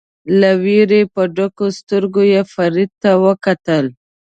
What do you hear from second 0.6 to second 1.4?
وېرې په